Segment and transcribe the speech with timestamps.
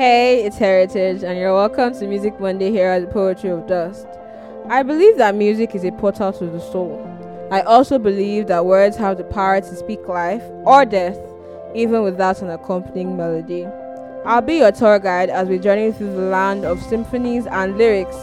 [0.00, 4.06] Hey, it's Heritage, and you're welcome to Music Monday here at the Poetry of Dust.
[4.70, 7.06] I believe that music is a portal to the soul.
[7.50, 11.18] I also believe that words have the power to speak life or death,
[11.74, 13.66] even without an accompanying melody.
[14.24, 18.16] I'll be your tour guide as we journey through the land of symphonies and lyrics,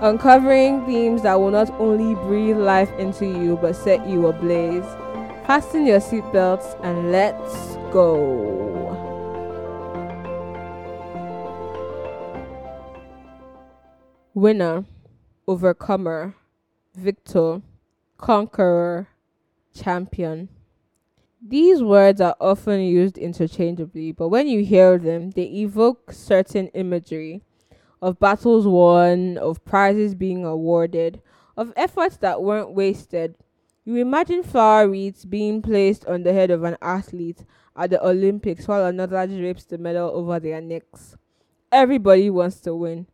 [0.00, 4.82] uncovering themes that will not only breathe life into you but set you ablaze.
[5.46, 7.54] Fasten your seatbelts and let's
[7.92, 8.79] go.
[14.34, 14.84] Winner,
[15.48, 16.36] overcomer,
[16.94, 17.62] victor,
[18.16, 19.08] conqueror,
[19.74, 20.48] champion.
[21.42, 27.42] These words are often used interchangeably, but when you hear them, they evoke certain imagery
[28.00, 31.20] of battles won, of prizes being awarded,
[31.56, 33.34] of efforts that weren't wasted.
[33.84, 37.44] You imagine flower wreaths being placed on the head of an athlete
[37.76, 41.16] at the Olympics while another drapes the medal over their necks.
[41.72, 43.08] Everybody wants to win.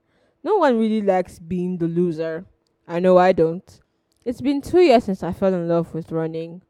[0.47, 2.45] No one really likes being the loser.
[2.87, 3.81] I know I don't.
[4.25, 6.63] It's been two years since I fell in love with running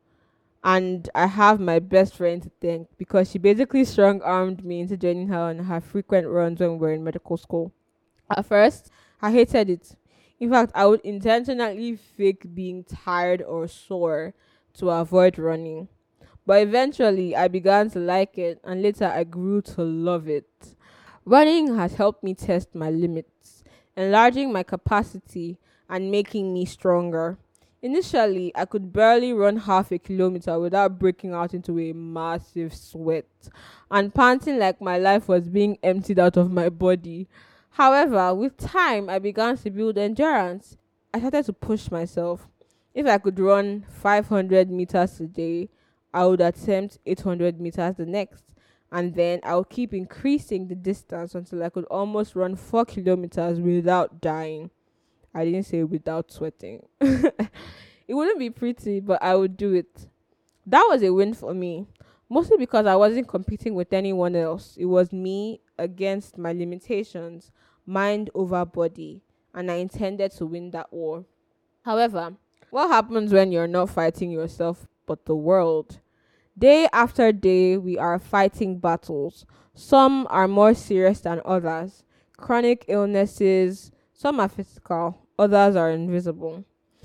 [0.64, 4.96] and I have my best friend to thank because she basically strong armed me into
[4.96, 7.70] joining her on her frequent runs when we were in medical school.
[8.34, 9.94] At first, I hated it.
[10.40, 14.32] In fact, I would intentionally fake being tired or sore
[14.78, 15.88] to avoid running.
[16.46, 20.48] But eventually, I began to like it, and later, I grew to love it.
[21.26, 23.55] Running has helped me test my limits,
[23.96, 25.58] enlarging my capacity
[25.88, 27.38] and making me stronger.
[27.82, 33.26] Initially, I could barely run half a kilometer without breaking out into a massive sweat
[33.90, 37.28] and panting like my life was being emptied out of my body.
[37.70, 40.76] However, with time, I began to build endurance.
[41.12, 42.48] I started to push myself.
[42.94, 45.68] If I could run 500 meters a day,
[46.12, 48.42] I would attempt 800 meters the next.
[48.90, 53.60] And then I would keep increasing the distance until I could almost run 4 kilometers
[53.60, 54.70] without dying.
[55.34, 56.86] I didn't say without sweating.
[57.00, 57.50] it
[58.08, 60.06] wouldn't be pretty, but I would do it.
[60.64, 61.86] That was a win for me,
[62.28, 64.76] mostly because I wasn't competing with anyone else.
[64.78, 67.50] It was me against my limitations,
[67.84, 69.20] mind over body,
[69.54, 71.24] and I intended to win that war.
[71.82, 72.34] However,
[72.70, 76.00] what happens when you're not fighting yourself but the world?
[76.58, 79.44] Day after day, we are fighting battles.
[79.74, 82.02] Some are more serious than others.
[82.38, 86.64] Chronic illnesses, some are physical, others are invisible.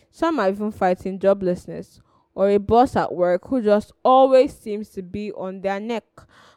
[0.09, 1.99] Some are even fighting joblessness
[2.33, 6.05] or a boss at work who just always seems to be on their neck.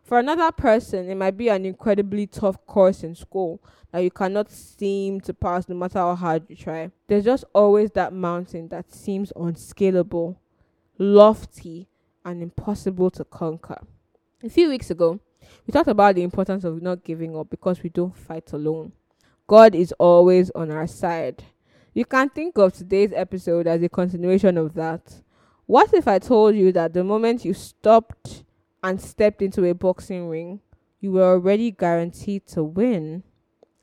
[0.03, 3.61] For another person, it might be an incredibly tough course in school
[3.91, 6.91] that you cannot seem to pass no matter how hard you try.
[7.09, 10.41] There's just always that mountain that seems unscalable,
[10.99, 11.89] lofty,
[12.25, 13.81] and impossible to conquer.
[14.43, 15.21] A few weeks ago,
[15.67, 18.93] we talked about the importance of not giving up because we don't fight alone.
[19.47, 21.45] God is always on our side.
[21.93, 25.23] You can think of today's episode as a continuation of that.
[25.67, 28.45] What if I told you that the moment you stopped
[28.83, 30.61] and stepped into a boxing ring,
[31.01, 33.23] you were already guaranteed to win?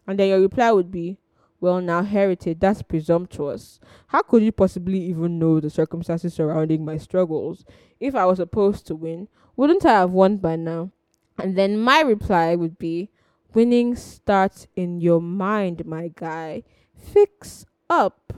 [0.07, 1.17] And then your reply would be,
[1.61, 3.79] Well, now, heritage, that's presumptuous.
[4.07, 7.63] How could you possibly even know the circumstances surrounding my struggles?
[7.99, 10.89] If I was supposed to win, wouldn't I have won by now?
[11.37, 13.11] And then my reply would be,
[13.53, 16.63] Winning starts in your mind, my guy.
[16.95, 18.33] Fix up.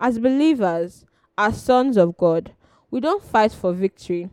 [0.00, 2.54] As believers, as sons of God,
[2.88, 4.30] we don't fight for victory.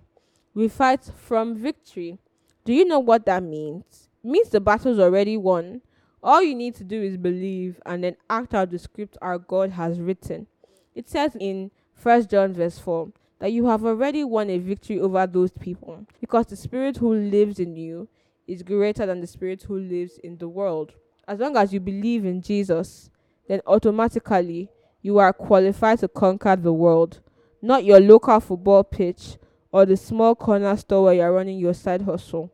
[0.53, 2.19] We fight from victory.
[2.65, 4.09] Do you know what that means?
[4.23, 5.81] It means the battle's already won.
[6.23, 9.71] All you need to do is believe and then act out the script our God
[9.71, 10.47] has written.
[10.95, 15.27] It says in First John verse 4 that you have already won a victory over
[15.27, 18.07] those people because the spirit who lives in you
[18.47, 20.93] is greater than the spirit who lives in the world.
[21.27, 23.11] As long as you believe in Jesus,
[23.47, 24.69] then automatically
[25.01, 27.19] you are qualified to conquer the world,
[27.61, 29.37] not your local football pitch
[29.71, 32.51] or the small corner store where you're running your side hustle,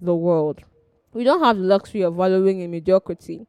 [0.00, 0.62] the world.
[1.16, 3.46] We don't have the luxury of wallowing in mediocrity.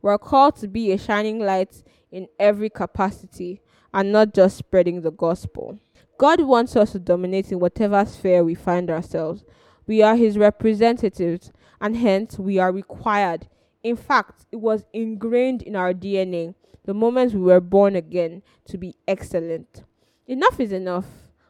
[0.00, 3.60] We're called to be a shining light in every capacity
[3.92, 5.78] and not just spreading the gospel.
[6.16, 9.44] God wants us to dominate in whatever sphere we find ourselves.
[9.86, 13.48] We are His representatives, and hence we are required
[13.82, 16.54] in fact, it was ingrained in our DNA
[16.84, 19.84] the moment we were born again to be excellent.
[20.26, 21.06] Enough is enough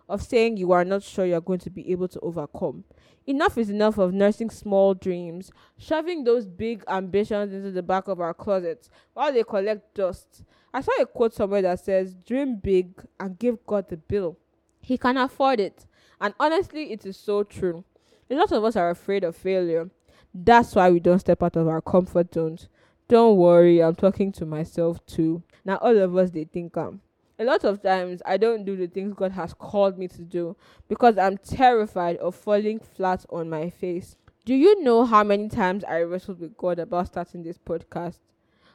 [0.09, 2.85] of saying you are not sure you're going to be able to overcome.
[3.29, 8.21] Enough is enough of nursing small dreams, shoving those big ambitions into the back of
[8.21, 10.45] our closets while they collect dust.
[10.73, 14.39] I saw a quote somewhere that says, Dream big and give God the bill.
[14.81, 15.85] He can afford it.
[16.19, 17.85] And honestly, it is so true.
[18.31, 19.91] A lot of us are afraid of failure
[20.33, 22.69] That's why we don't step out of our comfort zones.
[23.09, 25.43] Don't worry, I'm talking to myself too.
[25.67, 27.03] Now all of us they think um
[27.39, 30.57] a lot of times I don't do the things God has called me to do
[30.89, 34.17] because I'm terrified of falling flat on my face.
[34.45, 38.19] Do you know how many times I wrestled with God about starting this podcast?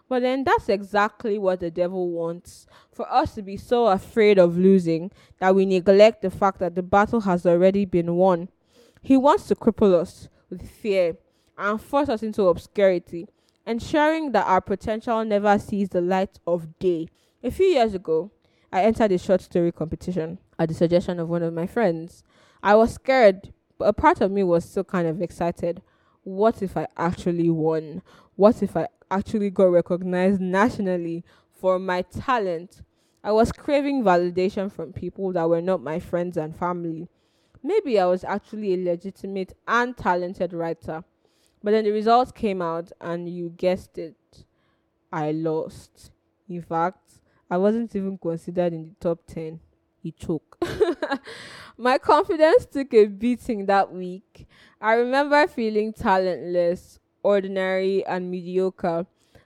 [0.08, 4.58] But then that's exactly what the devil wants for us to be so afraid of
[4.58, 8.50] losing that we neglect the fact that the battle has already been won.
[9.02, 11.18] He wants to cripple us with fear
[11.58, 13.28] and force us into obscurity,
[13.66, 17.08] ensuring that our potential never sees the light of day.
[17.44, 18.32] A few years ago,
[18.74, 22.24] I entered a short story competition at the suggestion of one of my friends.
[22.64, 25.84] I was scared, but a part of me was still kind of excited.
[26.24, 28.02] What if I actually won?
[28.36, 32.82] What if I actually got recognized nationally for my talent?
[33.24, 37.10] I was craving validation from people that were not my friends and family.
[37.62, 41.04] Maybe I was actually a legitimate and talented writer.
[41.62, 44.16] But then the results came out, and you guessed it,
[45.12, 46.10] I lost.
[46.50, 47.20] In fact,
[47.54, 49.60] I wasn't even considered in the top 10.
[50.02, 50.58] He choked.
[51.78, 54.48] My confidence took a beating that week.
[54.82, 59.06] I remember feeling talentless, ordinary, and mediocre.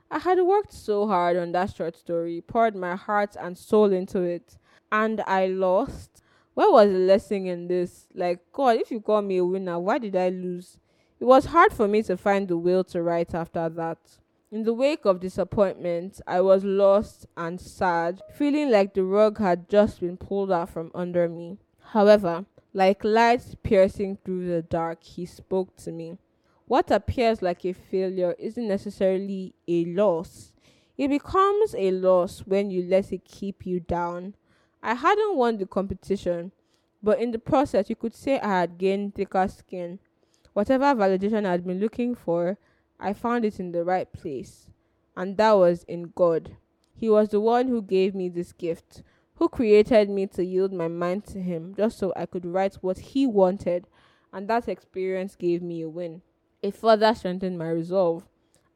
[0.09, 4.21] I had worked so hard on that short story, poured my heart and soul into
[4.21, 4.57] it,
[4.89, 6.23] and I lost.
[6.53, 8.07] Where was the lesson in this?
[8.13, 10.77] Like, God, if you call me a winner, why did I lose?
[11.19, 13.97] It was hard for me to find the will to write after that.
[14.49, 19.67] In the wake of disappointment, I was lost and sad, feeling like the rug had
[19.67, 21.57] just been pulled out from under me.
[21.91, 26.17] However, like light piercing through the dark, he spoke to me.
[26.65, 30.53] What appears like a failure isn't necessarily a loss.
[30.97, 34.35] It becomes a loss when you let it keep you down.
[34.81, 36.53] I hadn't won the competition,
[37.03, 39.99] but in the process, you could say I had gained thicker skin.
[40.53, 42.57] Whatever validation I had been looking for,
[42.99, 44.67] I found it in the right place,
[45.15, 46.57] and that was in God.
[46.95, 49.03] He was the one who gave me this gift,
[49.35, 52.99] who created me to yield my mind to Him just so I could write what
[52.99, 53.87] He wanted,
[54.33, 56.21] and that experience gave me a win.
[56.61, 58.23] It further strengthened my resolve.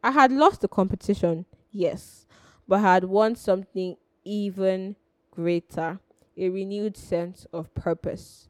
[0.03, 2.25] I had lost the competition, yes,
[2.67, 4.95] but I had won something even
[5.31, 5.99] greater
[6.37, 8.49] a renewed sense of purpose.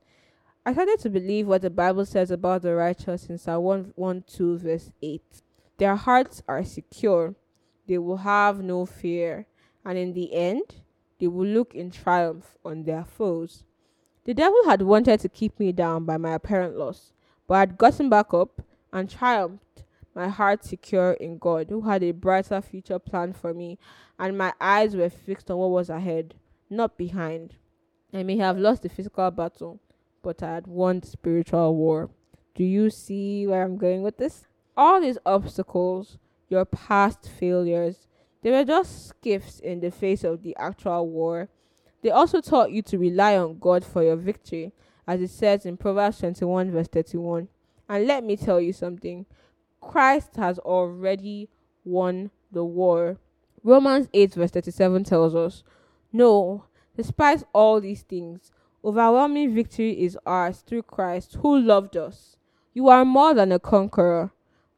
[0.65, 3.63] I started to believe what the Bible says about the righteous in Psalm
[3.95, 5.21] 112, verse 8.
[5.81, 7.33] Their hearts are secure.
[7.87, 9.47] They will have no fear.
[9.83, 10.75] And in the end,
[11.19, 13.63] they will look in triumph on their foes.
[14.25, 17.13] The devil had wanted to keep me down by my apparent loss,
[17.47, 18.61] but I had gotten back up
[18.93, 19.81] and triumphed,
[20.13, 23.79] my heart secure in God, who had a brighter future planned for me,
[24.19, 26.35] and my eyes were fixed on what was ahead,
[26.69, 27.55] not behind.
[28.13, 29.79] I may have lost the physical battle,
[30.21, 32.11] but I had won the spiritual war.
[32.53, 34.45] Do you see where I'm going with this?
[34.75, 36.17] All these obstacles,
[36.49, 38.07] your past failures,
[38.41, 41.49] they were just skiffs in the face of the actual war.
[42.01, 44.73] They also taught you to rely on God for your victory,
[45.07, 47.47] as it says in Proverbs 21, verse 31.
[47.87, 49.25] And let me tell you something
[49.79, 51.49] Christ has already
[51.83, 53.17] won the war.
[53.63, 55.63] Romans 8, verse 37 tells us,
[56.11, 56.65] No,
[56.95, 58.51] despite all these things,
[58.83, 62.37] overwhelming victory is ours through Christ who loved us.
[62.73, 64.31] You are more than a conqueror.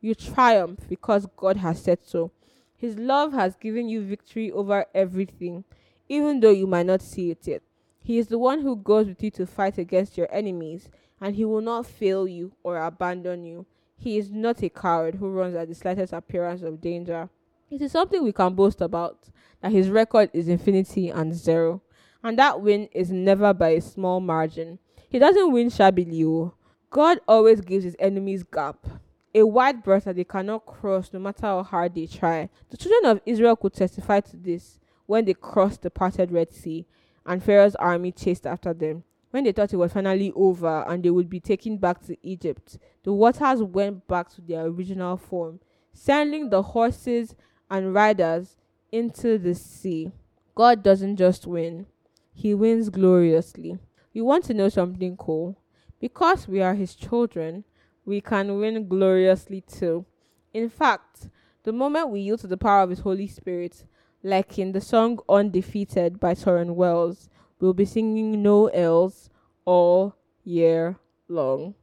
[0.04, 2.32] You triumph because God has said so.
[2.76, 5.64] His love has given you victory over everything,
[6.10, 7.62] even though you might not see it yet.
[8.02, 10.90] He is the one who goes with you to fight against your enemies,
[11.22, 13.66] and he will not fail you or abandon you.
[13.96, 17.30] He is not a coward who runs at the slightest appearance of danger.
[17.72, 19.30] It is something we can boast about
[19.62, 21.82] that his record is infinity and zero,
[22.22, 24.80] and that win is never by a small margin.
[25.08, 26.26] He doesn't win shabbily.
[26.26, 26.56] Oh.
[26.90, 28.86] God always gives his enemies gap
[29.36, 32.50] a wide that they cannot cross no matter how hard they try.
[32.70, 36.86] The children of Israel could testify to this when they crossed the parted Red Sea
[37.26, 39.04] and Pharaoh's army chased after them.
[39.32, 42.78] When they thought it was finally over and they would be taken back to Egypt,
[43.04, 45.60] the waters went back to their original form,
[45.92, 47.36] sending the horses
[47.70, 48.56] and riders
[48.92, 50.12] into the sea.
[50.54, 51.88] God doesn't just win,
[52.36, 53.80] He wins gloriously.
[54.12, 55.58] You want to know something cool?
[56.00, 57.64] Because we are His children,
[58.06, 60.06] we can win gloriously too.
[60.54, 61.30] In fact,
[61.64, 63.86] the moment we yield to the power of His Holy Spirit,
[64.22, 67.30] like in the song Undefeated by Tauren Wells,
[67.60, 69.30] we'll be singing no L's
[69.66, 71.76] all year long.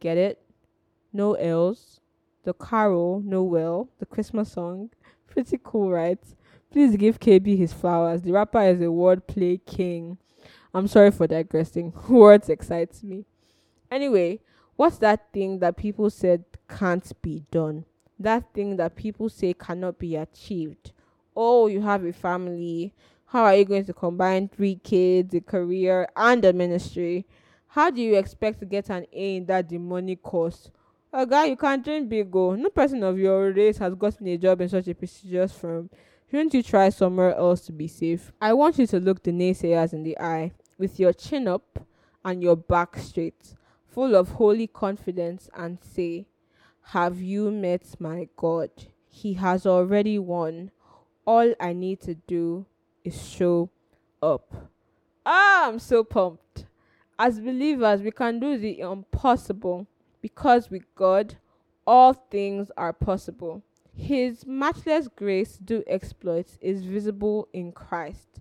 [0.00, 0.40] Get it?
[1.12, 2.00] No L's.
[2.44, 4.90] The carol, Noel, the Christmas song.
[5.26, 6.20] Pretty cool, right?
[6.70, 8.22] Please give KB his flowers.
[8.22, 10.18] The rapper is a wordplay king.
[10.72, 11.92] I'm sorry for digressing.
[12.08, 13.24] Words excites me.
[13.90, 14.40] Anyway,
[14.76, 17.84] what's that thing that people said can't be done.
[18.18, 20.92] That thing that people say cannot be achieved.
[21.34, 22.94] Oh, you have a family.
[23.26, 27.26] How are you going to combine three kids, a career, and a ministry?
[27.68, 30.70] How do you expect to get an A in that demonic course?
[31.12, 32.30] A guy, you can't dream big.
[32.30, 32.50] Go.
[32.50, 32.54] Oh.
[32.54, 35.90] No person of your race has gotten a job in such a prestigious firm.
[36.30, 38.32] Shouldn't you try somewhere else to be safe?
[38.40, 41.78] I want you to look the naysayers in the eye with your chin up
[42.24, 43.54] and your back straight,
[43.96, 46.26] full of holy confidence, and say,
[46.92, 48.68] Have you met my God?
[49.08, 50.70] He has already won.
[51.24, 52.66] All I need to do
[53.04, 53.70] is show
[54.22, 54.68] up.
[55.24, 56.66] Ah, I'm so pumped.
[57.18, 59.86] As believers, we can do the impossible
[60.20, 61.36] because with God,
[61.86, 63.62] all things are possible.
[63.96, 68.40] His matchless grace do exploits is visible in Christ.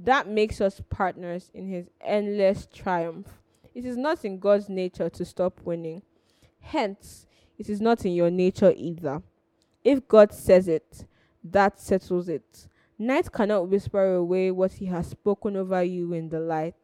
[0.00, 3.28] That makes us partners in his endless triumph.
[3.76, 6.00] It is not in God's nature to stop winning.
[6.60, 7.26] Hence,
[7.58, 9.22] it is not in your nature either.
[9.84, 11.04] If God says it,
[11.44, 12.68] that settles it.
[12.98, 16.74] Night cannot whisper away what he has spoken over you in the light.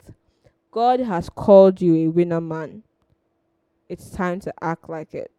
[0.71, 2.83] God has called you a winner man.
[3.89, 5.31] It's time to act like it.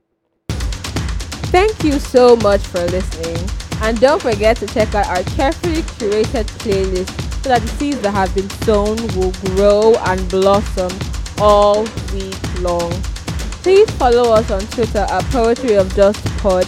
[1.53, 3.47] Thank you so much for listening.
[3.83, 8.09] And don't forget to check out our carefully curated playlist so that the seeds that
[8.09, 10.89] have been sown will grow and blossom
[11.39, 12.91] all week long.
[13.63, 16.65] Please follow us on Twitter at Poetry of Dust Pod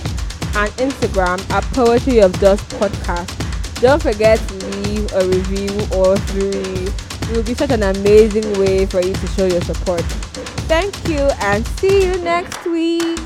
[0.55, 3.31] and Instagram at Poetry of Dust Podcast.
[3.81, 6.87] Don't forget to leave a review or three.
[7.29, 10.01] It will be such an amazing way for you to show your support.
[10.69, 13.24] Thank you and see you next week.